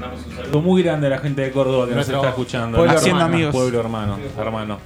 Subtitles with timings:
[0.00, 2.76] Mandamos un saludo muy grande a la gente de Córdoba que Nuestro nos está escuchando.
[2.78, 3.34] pueblo Haciendo hermano.
[3.34, 3.54] amigos.
[3.54, 4.78] Pueblo hermano, hermano.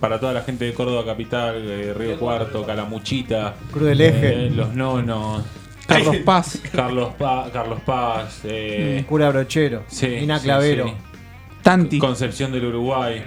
[0.00, 4.46] Para toda la gente de Córdoba Capital, eh, Río Cuarto, Calamuchita, Cruz del Eje.
[4.46, 5.42] eh, Los Nonos,
[5.86, 6.60] Carlos Paz.
[6.72, 9.82] Carlos, Pa- Carlos Paz, eh, Cura Brochero.
[9.86, 10.86] sí, Clavero.
[10.88, 10.94] sí.
[11.62, 11.98] Tanti.
[11.98, 13.24] Concepción del Uruguay,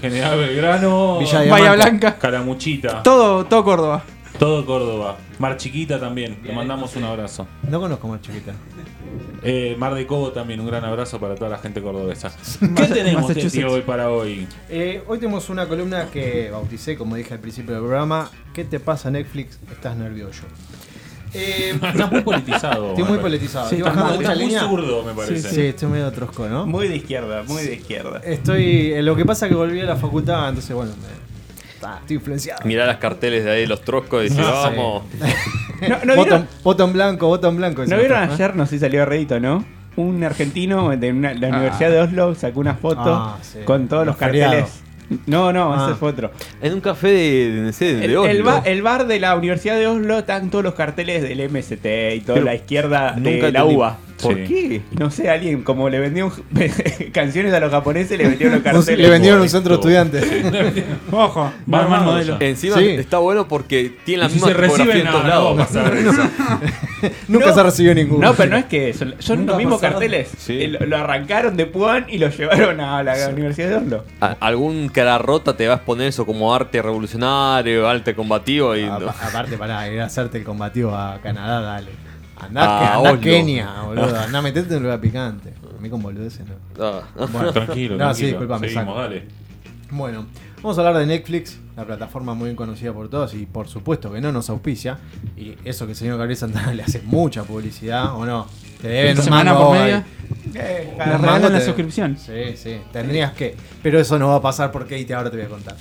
[0.00, 1.72] General Belgrano, Villa de Bahía.
[1.72, 2.16] Blanca.
[2.18, 4.02] Calamuchita, Todo, todo Córdoba.
[4.38, 5.16] todo Córdoba.
[5.40, 7.46] Mar Chiquita también, le mandamos un abrazo.
[7.68, 8.52] No conozco más chiquita.
[9.42, 12.30] Eh, Mar de Cobo también, un gran abrazo para toda la gente cordobesa.
[12.76, 13.30] ¿Qué tenemos
[13.68, 14.46] hoy para hoy?
[14.68, 18.30] Eh, hoy tenemos una columna que bauticé, como dije al principio del programa.
[18.52, 19.58] ¿Qué te pasa, Netflix?
[19.72, 20.42] Estás nervioso.
[21.32, 22.88] Eh, Estás muy politizado.
[22.90, 23.68] estoy muy politizado.
[23.68, 25.48] Sí, estoy estás bajando muy- mucha zurdo, me parece.
[25.50, 26.66] Sí, estoy medio trosco, ¿no?
[26.66, 28.20] Muy de izquierda, muy de izquierda.
[28.24, 28.92] Estoy.
[28.92, 32.60] eh, lo que pasa es que volví a la facultad, entonces, bueno, me- estoy influenciado.
[32.66, 35.02] Mirá las carteles de ahí, los troscos, y decís, No vamos.
[35.88, 36.14] No, no
[36.62, 37.82] Botón, blanco, botón blanco.
[37.86, 38.34] ¿no vieron botón, ¿eh?
[38.34, 38.56] ayer?
[38.56, 39.64] No sé si salió a Redito, ¿no?
[39.96, 43.58] Un argentino de una- la Universidad de Oslo sacó una foto Ah, sí.
[43.64, 44.82] con todos los, carteles.
[45.26, 45.86] No, no, Ah.
[45.88, 46.30] ese fue otro.
[46.62, 47.72] En un café de,
[48.04, 48.26] El, Oslo.
[48.30, 52.14] el ba- el bar de la Universidad de Oslo están todos los carteles del MST
[52.14, 53.64] y toda Pero la izquierda de nunca la.
[53.64, 53.98] UBA.
[54.22, 54.44] ¿Por Sí.
[54.44, 54.82] qué?
[54.98, 56.32] No sé, alguien como le vendió
[57.12, 58.98] canciones a los japoneses, le vendieron los Un- carteles.
[59.04, 60.20] Le vendieron un centro estudiante.
[61.10, 62.36] Ojo, va Va mal armado modelo.
[62.40, 62.88] Encima Sí.
[62.90, 65.70] está bueno porque tiene la si misma se reciben, en no, todos lados.
[65.70, 66.22] eso.
[67.28, 67.54] Nunca No.
[67.54, 68.28] se recibió ninguno.
[68.28, 70.00] No, pero no es que son, son Nunca los mismos pasado.
[70.00, 70.28] carteles.
[70.38, 70.60] Sí.
[70.62, 74.04] Eh, Lo, lo arrancaron de Puan y lo llevaron a la Universidad de Oslo.
[74.40, 78.82] Algún cara rota te va a exponer eso como arte revolucionario, arte combativo y.
[78.84, 79.08] A- no.
[79.08, 81.88] aparte, pará, ir a hacerte el combativo a Canadá, dale.
[82.40, 83.20] Andá, Ah, andá a.
[83.20, 84.18] Kenia, boludo.
[84.20, 85.52] Andá, metete en un lugar picante.
[85.76, 86.54] A mí con boludeces no.
[86.84, 87.02] Ah.
[87.32, 88.26] Bueno, Tranquilo, No, sí, tranquilo.
[88.28, 89.00] disculpame, Seguimos, saco.
[89.00, 89.24] dale.
[89.90, 93.66] Bueno, vamos a hablar de Netflix, la plataforma muy bien conocida por todos y por
[93.66, 94.98] supuesto que no nos auspicia.
[95.36, 98.46] Y eso que el señor Gabriel Santana le hace mucha publicidad, ¿o no?
[98.80, 100.04] Te deben un Semana por media.
[100.54, 102.16] Eh, mango regalan la te- suscripción.
[102.16, 103.54] Sí, sí, tendrías que.
[103.82, 105.76] Pero eso no va a pasar porque ahí te, ahora te voy a contar.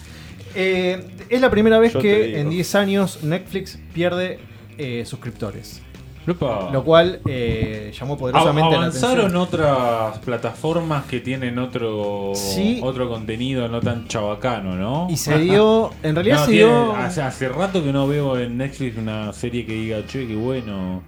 [0.55, 4.39] Eh, es la primera vez Yo que en 10 años Netflix pierde
[4.78, 5.81] eh, suscriptores.
[6.28, 6.69] Opa.
[6.72, 9.41] Lo cual eh, llamó A- poderosamente la ¿Avanzaron atención.
[9.41, 12.80] otras plataformas que tienen otro Sí.
[12.84, 15.08] otro contenido no tan chabacano, no?
[15.09, 15.91] Y se dio.
[16.03, 16.96] En realidad No, se tiene- dio.
[16.96, 21.02] hace, hace rato que no veo en Netflix una serie que diga, che, qué bueno.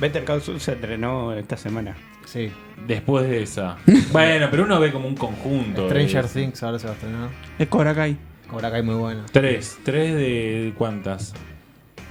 [0.00, 1.96] Better Call Saul se estrenó esta semana.
[2.24, 2.50] Sí.
[2.86, 3.78] Después de esa.
[4.12, 5.86] bueno, pero uno ve como un conjunto.
[5.88, 7.28] Stranger de- Things ahora se va a estrenar.
[7.58, 8.16] Es Cobra Kai.
[8.48, 9.22] Cobra Kai muy bueno.
[9.32, 9.78] Tres.
[9.82, 11.34] ¿Tres de cuántas?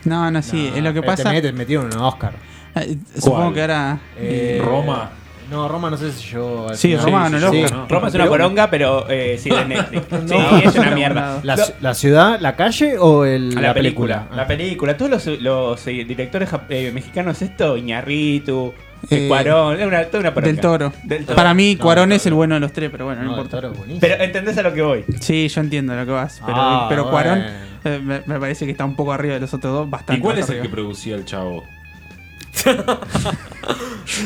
[0.06, 0.70] No, no, sí.
[0.72, 1.24] No, es lo que eh, pasa.
[1.32, 2.34] Te met- metieron un Oscar.
[2.76, 3.54] eh, Supongo ¿Cuál?
[3.54, 4.00] que ahora.
[4.18, 5.12] Eh, Roma.
[5.50, 6.68] No, Roma no sé si yo.
[6.74, 7.72] Sí, Roma el Oscar.
[7.72, 7.88] ¿no?
[7.88, 10.06] Roma es una poronga, pero eh, sí, de Netflix.
[10.28, 10.58] Sí, No.
[10.58, 11.40] es una mierda.
[11.44, 14.28] La, la ciudad, la calle o el, la, película.
[14.36, 14.48] La Ah.
[14.48, 14.98] película.
[14.98, 18.74] Todos los, los, eh, directores eh, mexicanos, esto, Iñarritu,
[19.10, 20.52] Eh, eh, Cuarón, es una, toda una poronga.
[20.52, 20.94] Del Toro.
[21.04, 21.36] Del Toro.
[21.38, 23.60] Para mí, No, Cuarón es el bueno de los tres, pero bueno, no, importa.
[23.70, 24.00] es.
[24.02, 25.06] Pero entendés a lo que voy.
[25.22, 26.42] Sí, yo entiendo lo que vas.
[26.46, 27.12] Pero, Ah, pero bueno.
[27.12, 27.46] Cuarón
[28.04, 29.90] me, me parece que está un poco arriba de los otros dos.
[29.90, 30.20] Bastante.
[30.20, 31.64] ¿Y cuál es el que producía el chavo?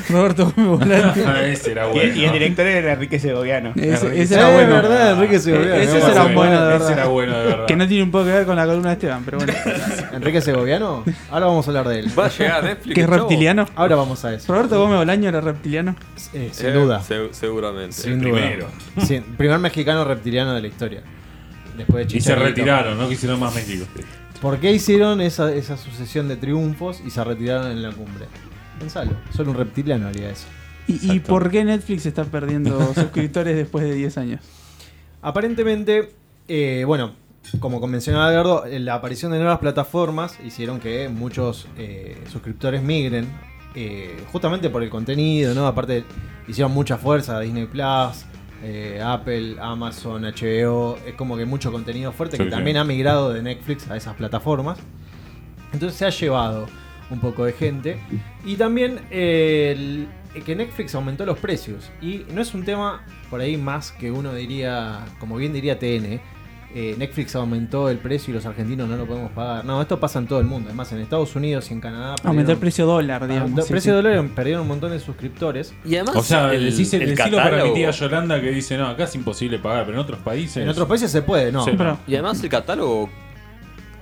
[0.09, 1.23] Roberto Gómez Volante.
[1.27, 2.13] Ah, ese era Y, bueno.
[2.16, 3.73] y el director era Enrique Segoviano.
[3.75, 4.73] Ese, ese Eh, era bueno.
[4.75, 5.75] verdad, Enrique Segoviano.
[5.75, 6.35] Ese es era bueno.
[6.35, 6.91] bueno, de Ese verdad.
[6.99, 7.66] era bueno, de verdad.
[7.66, 9.53] Que no tiene un poco que ver con la columna de Esteban, pero bueno.
[10.13, 11.03] Enrique Segoviano.
[11.29, 12.11] Ahora vamos a hablar de él.
[12.17, 12.95] Va a llegar a Netflix.
[12.95, 13.66] que es reptiliano.
[13.75, 14.53] Ahora vamos a eso.
[14.53, 15.95] Roberto Gómez Bolaño era reptiliano.
[16.33, 17.01] Eh, sin Eh, duda.
[17.01, 17.93] se- seguramente.
[17.93, 18.31] Sin el duda.
[18.33, 18.67] primero.
[19.05, 21.01] Sí, primer mexicano reptiliano de la historia.
[21.78, 22.46] Después de Y se Chicharito.
[22.48, 23.86] retiraron, no quisieron más México.
[24.42, 28.26] ¿Por qué hicieron esa, esa sucesión de triunfos y se retiraron en la cumbre?
[28.80, 29.12] Pensalo.
[29.36, 30.46] Solo un reptiliano haría eso.
[30.88, 34.42] ¿Y, y por qué Netflix está perdiendo suscriptores después de 10 años?
[35.22, 36.12] Aparentemente,
[36.48, 37.14] eh, bueno,
[37.59, 43.28] como mencionaba Eduardo, eh, la aparición de nuevas plataformas hicieron que muchos eh, suscriptores migren.
[43.76, 45.66] eh, justamente por el contenido, ¿no?
[45.68, 46.03] Aparte,
[46.48, 48.26] hicieron mucha fuerza Disney Plus,
[48.63, 50.97] eh, Apple, Amazon, HBO.
[51.05, 52.55] Es como que mucho contenido fuerte Sí, que sí.
[52.55, 54.77] también ha migrado de Netflix a esas plataformas.
[55.73, 56.67] Entonces se ha llevado
[57.09, 57.97] un poco de gente.
[58.45, 61.89] Y también eh, el- que Netflix aumentó los precios.
[62.02, 66.22] Y no es un tema por ahí más que uno diría, como bien diría TN,
[66.76, 69.66] eh, Netflix aumentó el precio y los argentinos no lo podemos pagar.
[69.66, 70.70] No, esto pasa en todo el mundo.
[70.70, 72.16] Además, en Estados Unidos y en Canadá.
[72.23, 73.58] Aumentó el precio dólar, digamos.
[73.59, 73.96] el sí, precio sí.
[74.03, 75.73] de dólar perdieron un montón de suscriptores.
[75.85, 77.73] Y además, O sea, el, decís, el decilo para mi catálogo.
[77.76, 80.58] tía Yolanda que dice, no, acá es imposible pagar, pero en otros países...
[80.58, 81.66] En otros países se puede, no.
[81.66, 81.72] Sí.
[81.78, 83.09] Pero- Y además el catálogo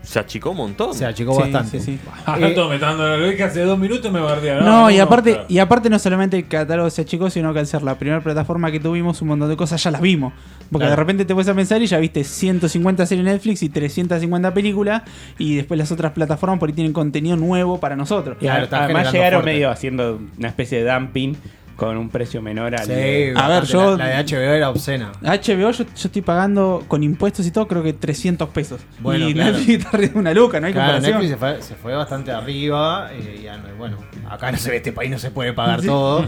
[0.02, 0.94] se achicó un montón.
[0.94, 1.80] Se achicó sí, bastante.
[1.80, 2.00] sí, sí.
[2.38, 4.66] Eh, la lógica hace dos minutos me bardearon.
[4.66, 5.46] No, y no, aparte, Oscar.
[5.50, 8.72] y aparte no solamente el catálogo se achicó, sino que al ser la primera plataforma
[8.72, 10.34] que tuvimos, un montón de cosas ya las vimos.
[10.72, 10.92] Porque Claro.
[10.92, 15.02] de repente te puedes a pensar y ya viste 150 series Netflix y 350 películas,
[15.38, 18.38] y después las otras plataformas por ahí tienen contenido nuevo para nosotros.
[18.40, 19.54] Claro, está Además llegaron fuerte.
[19.56, 21.36] medio haciendo una especie de dumping
[21.80, 23.72] con un precio menor al Sí, de- A ver, bastante.
[23.74, 25.12] yo- La, la de HBO era obscena.
[25.22, 28.82] HBO yo, yo estoy pagando con impuestos y todo, creo que 300 pesos.
[29.00, 29.54] Bueno, y claro.
[29.54, 31.22] Netflix está arriba de una luca, no hay Claro, comparación.
[31.22, 33.10] Netflix se fue, se fue bastante arriba.
[33.14, 33.98] eh, ya no- bueno,
[34.30, 35.88] acá no se ve, este país no se puede pagar Sí.
[35.88, 36.26] todo.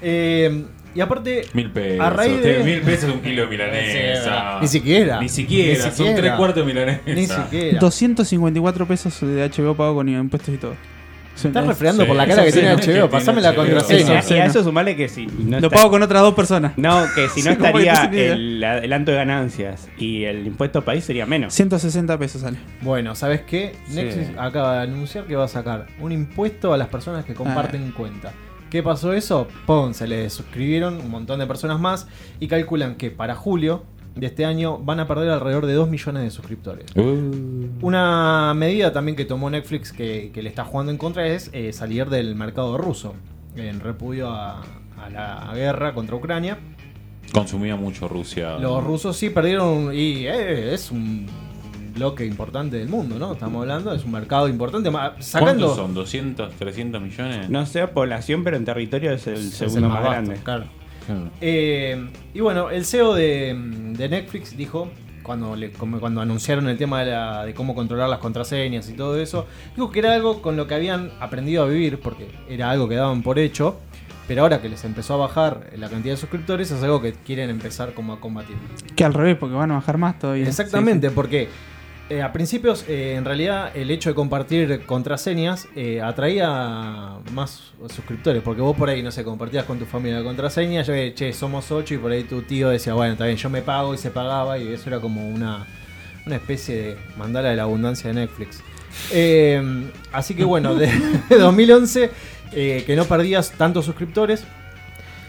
[0.00, 0.64] Eh,
[0.94, 2.04] y aparte, Mil pesos.
[2.06, 4.58] A raíz de- Mil pesos un kilo de milanesa.
[4.60, 5.20] Ni siquiera.
[5.20, 5.84] Ni siquiera.
[5.86, 7.00] Ni Son tres cuartos de milanesa.
[7.06, 7.78] ni siquiera.
[7.80, 10.74] 254 pesos de HBO pago con impuestos y todo.
[11.34, 13.08] Estás refregando Sí, por la cara que tiene sí, HBO.
[13.10, 14.18] Pasame la contraseña.
[14.20, 16.72] Eso Y a eso sumarle que si no Lo está- pago con otras dos personas.
[16.76, 21.26] No, que si no Sí, estaría el adelanto de ganancias y el impuesto país sería
[21.26, 21.54] menos.
[21.54, 22.58] 160 pesos sale.
[22.82, 23.74] Bueno, ¿sabes qué?
[23.88, 24.34] Netflix Sí.
[24.38, 27.94] acaba de anunciar que va a sacar un impuesto a las personas que comparten Ah.
[27.96, 28.32] cuenta.
[28.70, 29.48] ¿Qué pasó eso?
[29.66, 32.06] Pum, se le suscribieron un montón de personas más
[32.40, 36.22] y calculan que para julio de este año van a perder alrededor de 2 millones
[36.22, 36.86] de suscriptores.
[36.96, 37.68] Uh.
[37.80, 41.72] Una medida también que tomó Netflix que, que le está jugando en contra es eh,
[41.72, 43.14] salir del mercado ruso
[43.56, 44.62] en repudio a,
[44.98, 46.58] a la guerra contra Ucrania.
[47.32, 48.58] Consumía mucho Rusia.
[48.58, 51.26] Los rusos sí perdieron y eh, es un
[51.94, 53.32] bloque importante del mundo, ¿no?
[53.32, 54.90] Estamos hablando, es un mercado importante.
[55.20, 55.94] Sacando ¿Cuántos son?
[56.36, 57.50] ¿200, 300 millones?
[57.50, 60.36] No sé población, pero en territorio es el es segundo el más, vasto, grande.
[60.42, 60.64] claro.
[61.06, 61.30] Claro.
[61.40, 63.54] Eh, y bueno, el CEO de,
[63.96, 64.90] de Netflix dijo,
[65.22, 69.20] cuando, le- cuando anunciaron el tema de, la- de cómo controlar las contraseñas y todo
[69.20, 69.46] eso,
[69.76, 72.96] dijo que era algo con lo que habían aprendido a vivir, porque era algo que
[72.96, 73.78] daban por hecho,
[74.28, 77.50] pero ahora que les empezó a bajar la cantidad de suscriptores, es algo que quieren
[77.50, 78.56] empezar como a combatir.
[78.96, 80.46] Que al revés, porque van a bajar más todavía.
[80.48, 81.48] Exactamente, porque
[82.12, 88.42] eh, a principios, eh, en realidad, el hecho de compartir contraseñas eh, atraía más suscriptores.
[88.42, 91.70] Porque vos por ahí, no sé, compartías con tu familia la contraseña, yo, che, somos
[91.72, 94.10] ocho, y por ahí tu tío decía, bueno, está bien, yo me pago y se
[94.10, 95.66] pagaba, y eso era como una,
[96.26, 98.62] una especie de mandala de la abundancia de Netflix.
[99.10, 100.88] Eh, así que bueno, de,
[101.30, 102.10] de 2011,
[102.52, 104.44] eh, que no perdías tantos suscriptores.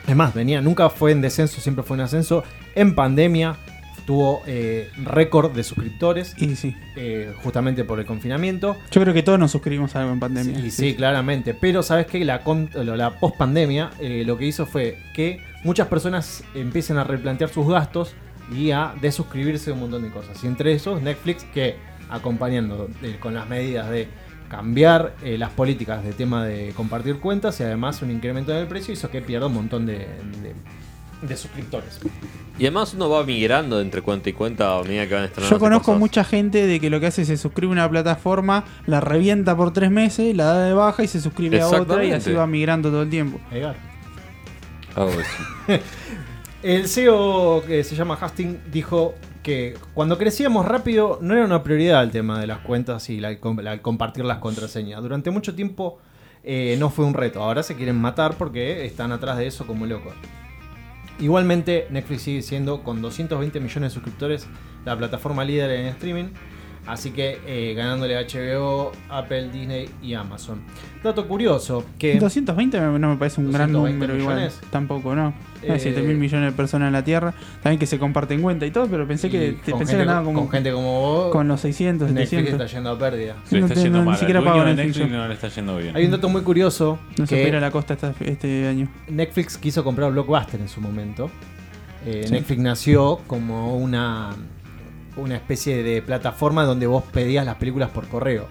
[0.05, 2.43] Es más, venía, nunca fue en descenso, siempre fue en ascenso.
[2.75, 3.55] En pandemia
[4.05, 6.75] tuvo eh, récord de suscriptores, Y sí.
[6.95, 8.77] eh, justamente por el confinamiento.
[8.91, 10.59] Yo creo que todos nos suscribimos a algo en pandemia.
[10.59, 11.53] Y sí, claramente.
[11.53, 13.91] Pero sabes que la, post pandemia
[14.25, 18.13] lo que hizo fue que muchas personas empiecen a replantear sus gastos
[18.53, 20.43] y a desuscribirse de un montón de cosas.
[20.43, 21.75] Y entre esos, Netflix, que
[22.09, 24.07] acompañando eh, con las medidas de
[24.49, 28.67] cambiar eh, las políticas de tema de compartir cuentas y además un incremento en el
[28.67, 30.53] precio, hizo que pierda un montón de, de-
[31.27, 31.99] de suscriptores.
[32.59, 35.59] Y además uno va migrando entre cuenta y cuenta a medida que van estrenando Yo
[35.59, 35.99] conozco cosas.
[35.99, 39.57] mucha gente de que lo que hace es se suscribe a una plataforma, la revienta
[39.57, 42.45] por tres meses, la da de baja y se suscribe a otra y así va
[42.45, 43.39] migrando todo el tiempo.
[46.61, 52.03] El CEO que se llama Hastings dijo que cuando crecíamos rápido no era una prioridad
[52.03, 55.01] el tema de las cuentas y la, la- compartir las contraseñas.
[55.01, 55.99] Durante mucho tiempo
[56.43, 57.43] eh, no fue un reto.
[57.43, 60.13] Ahora se quieren matar porque están atrás de eso como locos.
[61.19, 64.47] Igualmente, Netflix sigue siendo con 220 millones de suscriptores
[64.85, 66.25] la plataforma líder en streaming.
[66.85, 70.61] Así que eh, ganándole a HBO, Apple, Disney y Amazon.
[71.01, 74.35] Dato curioso que 220 me- no me parece un gran 220 número igual.
[74.35, 74.59] millones.
[74.69, 75.33] Tampoco, ¿no?
[75.61, 77.33] Eh, Hay 7 mil millones de personas en la Tierra.
[77.61, 80.23] También que se comparten cuenta y todo, pero pensé que, te con, pensé que nada
[80.23, 82.61] como con gente como vos, con los 600, Netflix 700.
[82.61, 83.35] está yendo a pérdida.
[83.45, 84.19] Se No está yendo no, ni mal.
[84.19, 85.95] siquiera pago Netflix Netflix no le está yendo bien.
[85.95, 88.89] Hay un dato muy curioso No se que opera la costa esta- este año.
[89.07, 91.31] Netflix quiso comprar Blockbuster en su momento.
[92.05, 92.33] Eh, Sí.
[92.33, 94.31] Netflix nació como una,
[95.17, 98.47] una especie de plataforma donde vos pedías las películas por correo.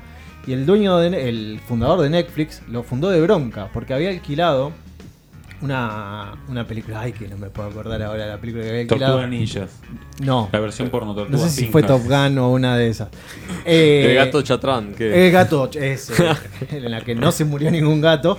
[0.47, 4.73] Y el dueño, de, el fundador de Netflix, lo fundó de bronca, porque había alquilado
[5.61, 7.01] una, una película.
[7.01, 9.13] Ay, que no me puedo acordar ahora la película que había alquilado.
[9.15, 9.71] Tortuga Ninjas.
[10.21, 13.09] No, La versión porno Tortuga no sé si fue Top Gun o una de esas.
[13.65, 14.93] Eh, El gato chatrán.
[14.93, 16.13] que El gato, ese,
[16.71, 18.39] en la que no se murió ningún gato.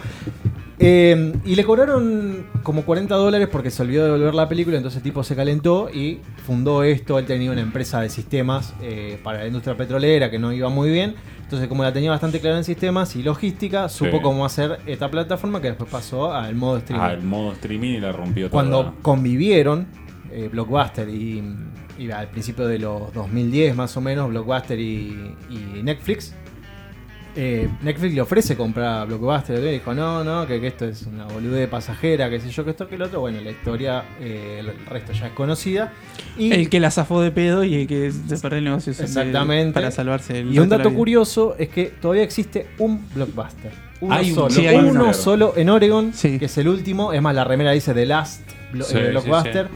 [0.86, 4.98] Eh, y le cobraron como 40 dólares porque se olvidó de devolver la película, entonces
[4.98, 7.18] el tipo se calentó y fundó esto.
[7.20, 10.90] Él tenía una empresa de sistemas eh, para la industria petrolera que no iba muy
[10.92, 11.16] bien.
[11.42, 14.22] Entonces, como la tenía bastante clara en sistemas y logística, supo Sí.
[14.24, 17.06] cómo hacer esta plataforma que después pasó al modo streaming.
[17.06, 18.94] Ah, el modo streaming y la rompió Cuando toda.
[19.02, 19.88] convivieron
[20.32, 21.44] eh, Blockbuster y,
[22.00, 26.34] y al principio de los 2010 más o menos, Blockbuster y, y Netflix,
[27.36, 31.04] eh, Netflix le ofrece comprar a Blockbuster y dijo, no, no, que, que esto es
[31.04, 33.22] una boludez pasajera, que sé yo, que esto, que lo otro.
[33.22, 35.92] Bueno, la historia, eh, el resto ya es conocida.
[36.38, 39.74] Y, El que la zafó de pedo y el que se perdió el negocio Exactamente.
[39.74, 43.72] para salvarse el y un dato curioso es que todavía existe un Blockbuster.
[44.02, 45.14] Uno Hay un- solo, sí, hay uno uno.
[45.14, 46.38] solo en Oregon, Sí.
[46.38, 47.14] que es el último.
[47.14, 48.42] Es más, la remera dice The Last
[48.74, 49.68] Blo- Sí, eh, sí, Blockbuster.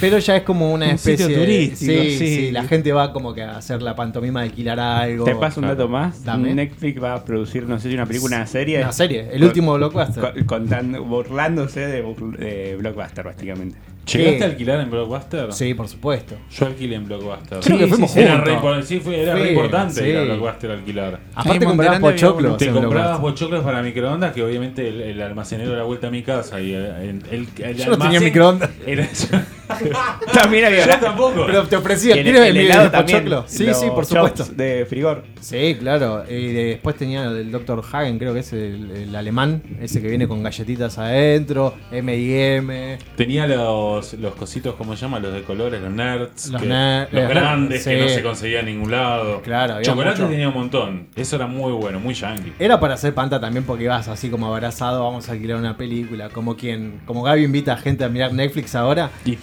[0.00, 2.36] Pero ya es como una Un especie sitio de- turístico, sí, sí.
[2.36, 5.24] sí, la gente va como que a hacer la pantomima de alquilar algo.
[5.24, 5.76] Te paso un claro.
[5.78, 6.24] dato más.
[6.24, 6.54] Dame.
[6.54, 8.80] Netflix va a producir, no sé si una película, una serie.
[8.80, 10.22] Una serie, el Con- último blockbuster.
[10.34, 12.02] con- contando, burlándose de,
[12.38, 13.78] de Blockbuster, básicamente.
[14.06, 15.52] ¿Llegaste a alquilar en Blockbuster?
[15.52, 16.36] Sí, por supuesto.
[16.52, 17.58] Yo alquilé en Blockbuster.
[17.58, 18.40] Creo que fuimos juntos.
[18.44, 20.04] re, sí, fue, era re Sí, importante sí.
[20.08, 21.20] ir a Blockbuster a alquilar.
[21.34, 22.56] Aparte comprabas pochoclos.
[22.56, 26.60] Te comprabas bochoclos para microondas, que obviamente el, el almacenero era vuelta a mi casa
[26.60, 28.70] y el, el, el- el Yo no tenía almacén microondas.
[28.86, 29.08] Era,
[30.32, 30.86] También había.
[30.86, 31.44] yo tampoco.
[31.46, 33.24] Pero te ofrecía, Y el- ¿quieres el helado también?
[33.46, 34.44] Sí, los sí, por supuesto.
[34.44, 35.24] De frigor.
[35.40, 36.24] Sí, claro.
[36.28, 37.82] Y después tenía el Dr.
[37.92, 42.98] Hagen, creo que es el, el alemán, ese que viene con galletitas adentro, M&M.
[43.16, 45.18] Tenía los, los cositos, ¿cómo se llama?
[45.20, 46.48] Los de colores, los nerds.
[46.48, 49.42] Los que- ner- los los grandes que no se conseguían en ningún lado.
[49.42, 50.30] Claro, había Chocolate mucho.
[50.30, 51.06] tenía un montón.
[51.14, 52.52] Eso era muy bueno, muy yankee.
[52.58, 56.28] Era para hacer panta también porque ibas así como abrazado, vamos a alquilar una película.
[56.30, 59.10] Como quien, como Gaby invita a gente a mirar Netflix ahora.
[59.24, 59.36] Y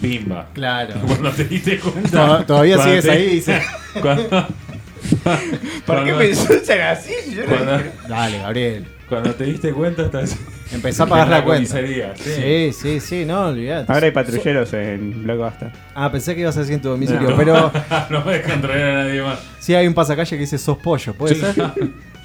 [0.54, 0.94] Claro.
[1.06, 2.38] Cuando te diste cuenta.
[2.38, 3.62] To- Todavía cuando sigues te- ahí, dice.
[4.00, 4.46] Cuando,
[5.86, 7.12] ¿Por qué me insultan así?
[7.34, 7.78] Yo cuando,
[8.08, 8.86] Dale, Gabriel.
[9.08, 10.36] cuando te diste cuenta, estás.
[10.72, 11.78] Empezá a pagar la cuenta.
[11.78, 12.02] sí.
[12.16, 13.92] Sí, sí, sí, no, olvidate.
[13.92, 15.70] Ahora hay patrulleros en Blockbuster.
[15.94, 17.36] Ah, pensé que ibas a decir en tu domicilio, No.
[17.36, 17.70] pero
[18.10, 19.38] no me dejan traer a nadie más.
[19.60, 21.40] sí hay un pasacalle que dice sos pollo, ¿puede Sí.
[21.42, 21.54] ser?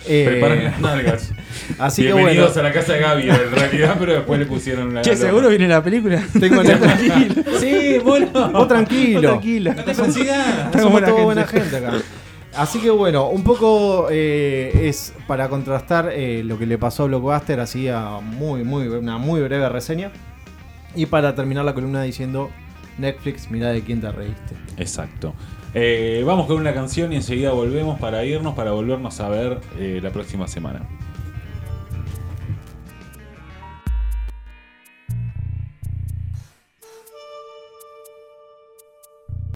[0.08, 1.32] Eh, Preparan las nalgas.
[1.78, 4.94] así que bueno, Bienvenidos a la casa de Gaby, en realidad, pero después le pusieron
[4.94, 5.02] la.
[5.02, 6.24] Che, ¿seguro viene la película?
[6.40, 7.60] tengo Netflix.
[7.60, 8.28] sí, bueno.
[8.52, 9.22] Vos tranquilo.
[9.22, 9.74] Vos tranquilo.
[9.74, 10.72] No te consigas.
[10.82, 11.94] Somos toda buena gente acá.
[12.56, 17.06] Así que bueno, un poco eh, es para contrastar eh, lo que le pasó a
[17.08, 20.12] Blockbuster, así a muy, muy, una muy breve reseña.
[20.96, 22.50] Y para terminar la columna diciendo
[22.98, 24.56] Netflix, mirá de quién te reíste.
[24.78, 25.36] Exacto.
[25.74, 30.00] Eh, vamos con una canción y enseguida volvemos para irnos, para volvernos a ver eh,
[30.02, 30.82] la próxima semana.